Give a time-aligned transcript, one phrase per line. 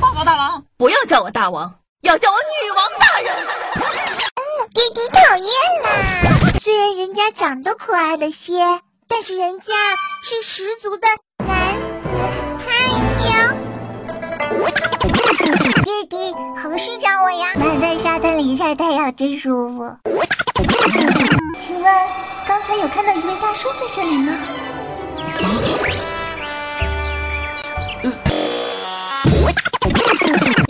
[0.00, 3.34] 报告大王，不要叫我大王，要叫我女王大人。
[3.34, 4.42] 嗯
[4.74, 5.48] 弟弟讨厌
[5.82, 5.88] 啦！
[6.60, 9.72] 虽然人家长得可爱了些，但是人家
[10.22, 11.08] 是十足的
[11.44, 12.08] 男子
[12.64, 12.68] 汉
[13.24, 13.30] 哟。
[15.84, 17.54] 弟弟，何时找我呀？
[17.54, 19.96] 躺在沙滩里晒太阳真舒服。
[21.56, 21.92] 请问
[22.46, 24.38] 刚才有看到一位大叔在这里吗？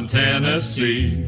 [0.00, 1.24] In Tennessee,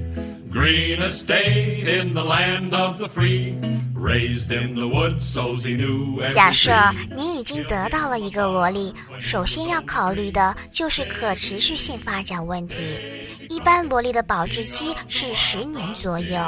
[0.50, 3.54] green estate in the land of the free,
[3.94, 6.72] raised in the woods so he knew 假设
[7.14, 12.76] 你已经得到了一个萝莉，首先要考虑的就是可持续性发展问题。
[13.50, 16.38] 一般萝莉的保质期是十年左右。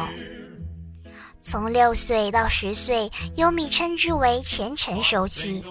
[1.45, 5.63] 从六岁到十岁，优米称之为前成熟期。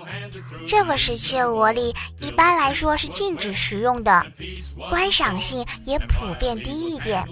[0.68, 4.24] 这个时期的萝莉一般来说是禁止食用的，
[4.88, 7.26] 观赏性也普遍低一点。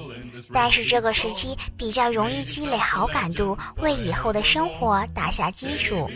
[0.51, 6.09] 但是这个时期比较容易积累好感度，为以后的生活打下基础。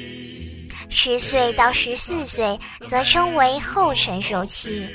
[0.90, 4.90] 十岁到十四岁则称为后成熟期。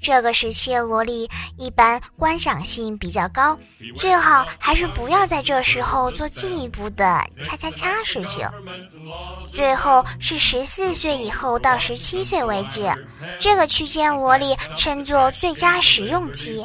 [0.00, 3.58] 这个时期的萝莉一般观赏性比较高，
[3.96, 7.04] 最好还是不要在这时候做进一步的
[7.42, 8.48] 叉叉叉事情。
[9.50, 12.90] 最后是十四岁以后到十七岁为止，
[13.38, 16.64] 这个区间萝莉称作最佳食用期。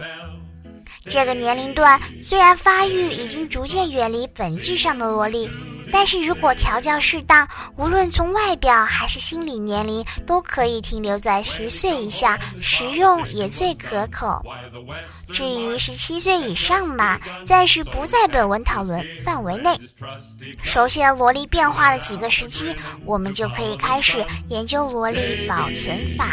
[1.10, 5.50] 这个年龄段虽然发育已经逐渐远离本质上的萝莉，
[5.94, 14.44] 但是如果调教适当，无论从外表还是心理年龄，都可以停留在十岁以下，食用也最可口。
[15.32, 19.80] 至于十七岁以上嘛，暂时不在本文讨论范围内。
[20.64, 22.76] 熟悉了萝莉变化的几个时期，
[23.06, 26.26] 我们就可以开始研究萝莉保存法。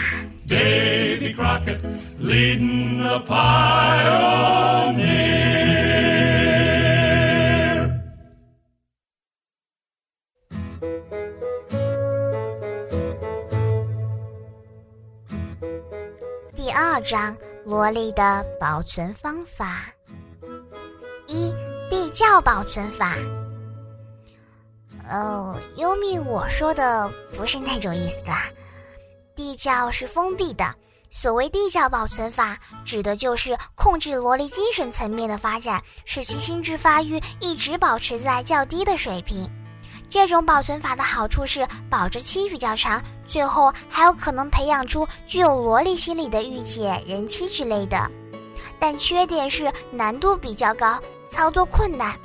[17.10, 19.92] 章萝莉的保存方法。
[21.26, 21.52] 一
[21.90, 23.16] 地窖保存法。
[25.10, 28.44] 哦，优米，我说的不是那种意思啦。
[29.34, 30.72] 地窖是封闭的，
[31.10, 39.50] 所谓地窖保存法，指的就是控制萝莉精神层面的发展，使其心智发育一直保持在较低的水平。
[40.10, 48.10] 这种保存法的好处是保质期比较长，最后还有可能培养出具有萝莉心理的御姐、人妻之类的。
[48.80, 50.98] 但缺点是难度比较高，
[51.28, 52.18] 操作困难。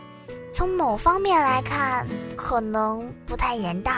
[0.51, 3.91] 从某方面来看，可能不太人道。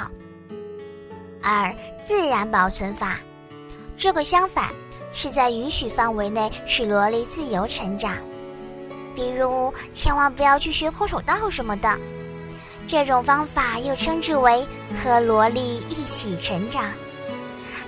[1.41, 1.73] 二、
[2.03, 3.19] 自然保存法，
[3.95, 4.69] 这个相反，
[5.13, 8.13] 是在允许范围内使萝莉自由成长。
[9.15, 11.97] 比如，千万不要去学空手道什么的。
[12.87, 14.65] 这种方法又称之为
[15.03, 16.85] 和萝莉一起成长，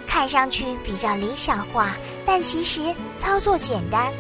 [0.06, 1.96] 看上去比较理想化，
[2.26, 4.12] 但其实操作简单。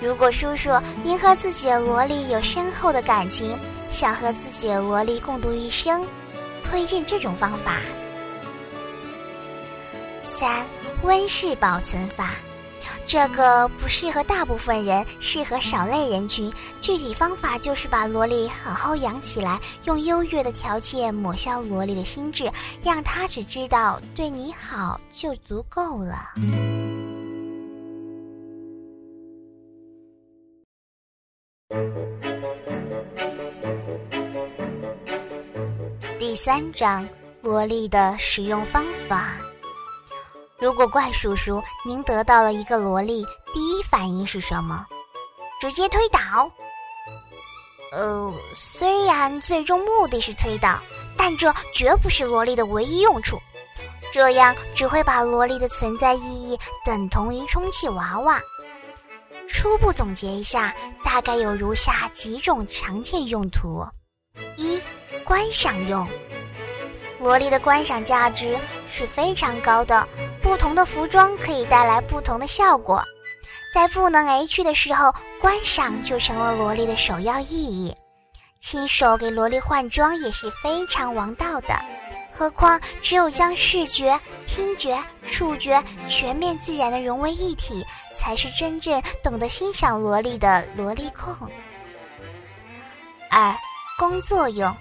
[0.00, 0.70] 如果叔叔
[1.02, 6.06] 您和自己的萝莉有深厚的感情，想和自己的萝莉共度一生，
[6.62, 7.78] 推荐这种方法。
[10.22, 10.64] 三、
[11.02, 12.36] 温室保存法，
[13.12, 16.50] 这个不适合大部分人，适合少类人群。
[16.80, 22.50] 具体方法就是把萝莉好好养起来，用优越的条件抹消萝莉的心智，
[22.82, 26.32] 让她只知道对你好就足够了。
[36.18, 37.06] 第三章，
[37.42, 39.36] 萝莉的使用方法。
[40.62, 44.86] 如果怪叔叔您得到了一个萝莉，第一反应是什么？
[45.60, 46.20] 直接推倒。
[47.90, 50.80] 呃，虽然最终目的是推倒，
[51.16, 53.40] 但这绝不是萝莉的唯一用处。
[54.12, 58.40] 这样只会把萝莉的存在意义等同于充气娃娃。
[59.48, 60.72] 初步总结一下，
[61.02, 63.84] 大概有如下几种常见用途：
[64.56, 64.80] 一、
[65.24, 66.08] 观赏用。
[67.22, 70.06] 萝莉的观赏价值是非常高的，
[70.42, 73.00] 不同的服装可以带来不同的效果。
[73.72, 77.94] 在不能 H 的时候，观赏就成了萝莉的首要意义。
[78.58, 81.74] 亲手给萝莉换装也是非常王道的。
[82.32, 91.48] 何况，只有将视觉、听觉、触觉全面自然的融为一体，才是真正懂得欣赏萝莉的萝莉控。
[93.30, 93.54] 二，
[93.98, 94.74] 工作用，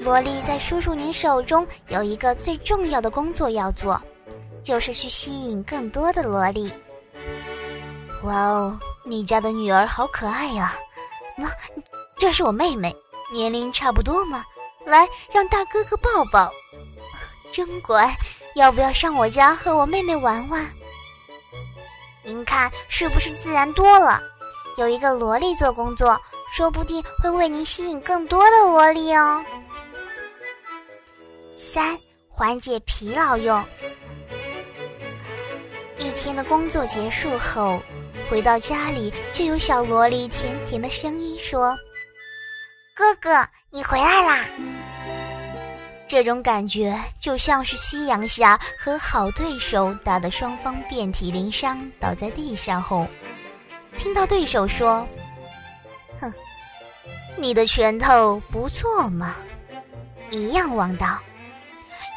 [0.00, 4.00] 萝莉在叔叔您手中有一个最重要的工作要做，
[4.62, 6.72] 就是去吸引更多的萝莉。
[8.22, 10.74] 哇哦，你家的女儿好可爱呀！
[11.36, 11.48] 那，
[12.16, 12.94] 这是我妹妹，
[13.32, 14.44] 年龄差不多嘛？
[14.84, 16.50] 来，让大哥哥抱抱。
[17.52, 18.16] 真乖，
[18.54, 20.66] 要不要上我家和我妹妹玩玩？
[22.24, 24.20] 您看是不是自然多了？
[24.76, 26.18] 有一个萝莉做工作，
[26.50, 29.44] 说不定会为您吸引更多的萝莉哦。
[31.64, 31.96] 三，
[32.28, 33.64] 缓解疲劳用。
[35.96, 37.80] 一天的工作结束后，
[38.28, 41.78] 回到家里就有小萝莉甜甜的声音说
[42.96, 44.44] ：“哥哥，你回来啦！”
[46.08, 53.06] 这种感觉就像是夕阳下和好对手打得双方遍体鳞伤，倒在地上后，
[53.96, 55.06] 听到对手说
[56.18, 56.34] ：“哼，
[57.36, 59.36] 你的拳头不错嘛，
[60.32, 61.16] 一样王道。”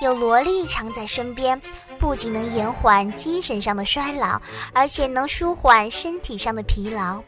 [0.02, 1.60] 有萝莉常在身边，
[2.00, 4.40] 不仅能延缓精神上的衰老，
[4.74, 7.22] 而且能舒缓身体上的疲劳。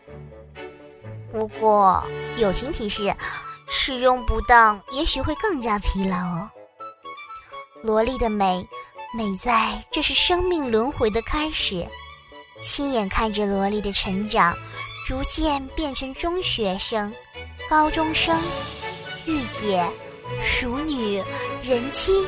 [1.31, 2.04] 不过
[2.38, 3.14] 友情提示：
[3.68, 6.50] 使用不当，也许会更加疲劳哦。
[7.84, 8.68] 萝莉的美，
[9.16, 11.88] 美在这是生命轮回的开始。
[12.60, 14.56] 亲眼看着萝莉的成长，
[15.06, 17.14] 逐渐变成中学生、
[17.69, 18.36] 高中生、
[19.25, 19.88] 御姐、
[20.42, 21.24] 熟女、
[21.62, 22.25] 人妻，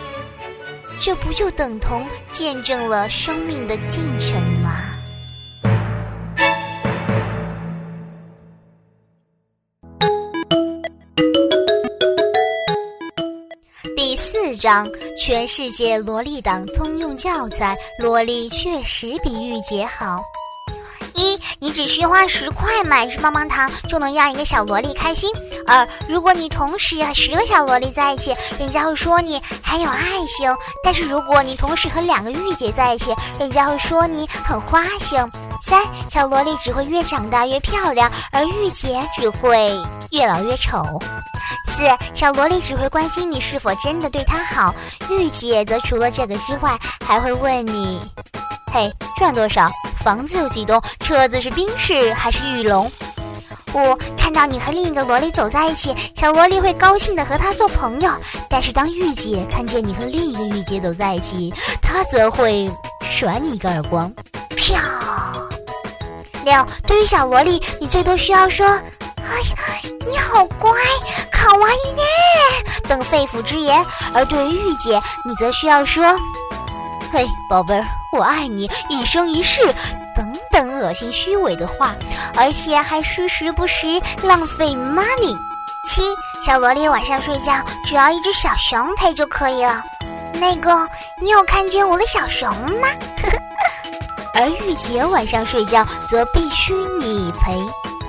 [1.02, 4.76] 这不就等同见证了生命的进程吗？
[13.96, 14.88] 第四章
[15.18, 20.22] 全世界萝莉党通用教材，萝莉确实比御姐好。
[21.20, 25.30] 一，你只需花十块买只棒棒糖，就能让一个小萝莉开心。
[25.68, 30.52] 二，如果你同时和十个小萝莉在一起，人家会说你很有爱心；
[30.84, 35.20] 但是如果你同时和两个御姐在一起，人家会说你很花心。
[35.62, 39.78] 三，小萝莉只会越长大越漂亮，而御姐只会
[40.12, 40.86] 越老越丑。
[41.66, 41.84] 四
[42.14, 44.74] 小萝莉只会关心你是否真的对她好，
[45.10, 48.00] 御姐则除了这个之外，还会问你：
[48.72, 49.70] 嘿，赚多少？
[50.04, 50.82] 房子有几栋？
[51.00, 52.92] 车子是宾士还是玉龙？
[53.74, 58.12] 五看到你和另一个萝莉走在一起，小萝莉会高兴的和他做朋友，
[58.50, 62.70] 但是当御姐看见你和另一个御姐走在一起，她则会
[63.02, 64.12] 甩你一个耳光。
[64.56, 64.82] 啪！
[66.44, 69.56] 六对于小萝莉，你最多需要说：哎呀，
[70.10, 70.72] 你好乖。
[71.50, 72.06] 好玩一点
[72.88, 76.04] 等肺腑之言，而对于御姐，你则需要说
[77.12, 79.62] ：“嘿，宝贝儿，我爱你，一生一世。”
[80.16, 81.96] 等等恶心虚伪的话，
[82.36, 85.34] 而且还是时不时浪费 money。
[85.86, 86.02] 七，
[86.46, 87.54] 小萝莉晚上睡觉
[87.86, 89.82] 只要一只小熊陪就可以了。
[90.34, 90.86] 那个，
[91.22, 92.50] 你有看见我的小熊
[92.82, 92.90] 吗？
[93.22, 97.58] 呵 呵而御姐晚上睡觉则必须你陪。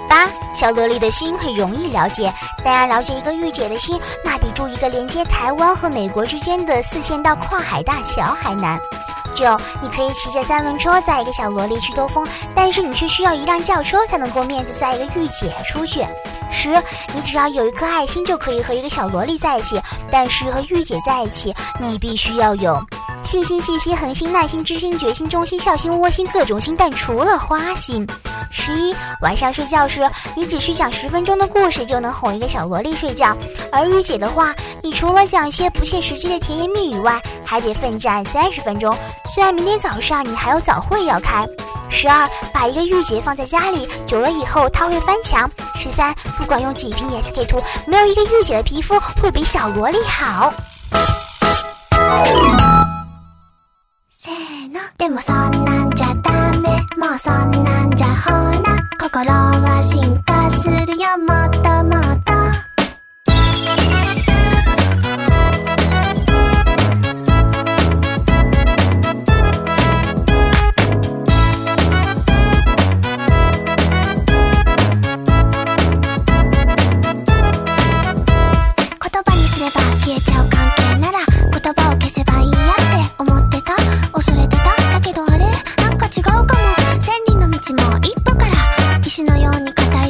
[0.09, 2.33] 八小萝莉的心很容易了解，
[2.65, 8.77] 但要了解一个御姐的心，那比筑一个连接台湾和美国之间的四线道跨海大桥还难。
[9.41, 16.07] 九，你可以骑着三轮车载一个小萝莉去兜风，但是你却需要一辆轿车才能够面子载一个御姐出去。
[16.51, 16.71] 十，
[17.15, 19.81] 你只要有一颗爱心就可以和一个小萝莉在一起，
[20.11, 22.79] 但是和御姐在一起，你必须要有。
[23.23, 28.07] 细心、细心、恒心、耐心、知心、决心、忠心、孝心、窝心，各种心，但除了花心。
[28.51, 33.37] 十一晚上睡觉时，你只需讲十分钟的故事就能哄一个小萝莉睡觉；
[33.71, 38.97] 而御姐的话，你除了讲一些不切实际的甜言蜜语外，还得奋战三十分钟。
[39.35, 41.47] 虽然明天早上你还有早会要开。
[41.89, 45.49] 十二把一个御姐放在家里，久了以后她会翻墙。
[45.75, 50.53] 十三不管用几瓶 SK two，没有一个御姐的皮肤会比小萝莉好。
[55.01, 56.31] でもそんなんじゃダ
[56.61, 56.69] メ。
[56.95, 58.31] もうそんなんじゃほ
[58.63, 60.30] ら心は進化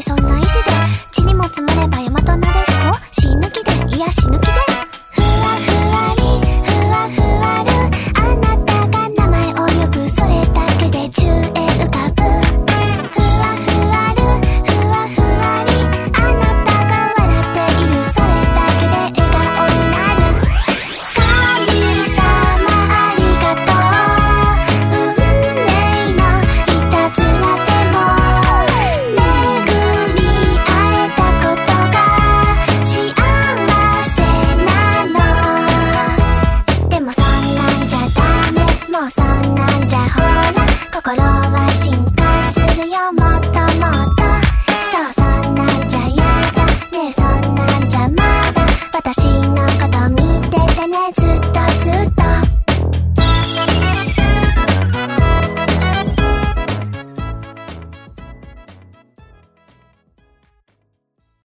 [0.03, 0.71] そんな意しで
[1.13, 3.21] 血にも積もれば山となでしこ。
[3.21, 4.50] 死ぬ気でいや死ぬ気。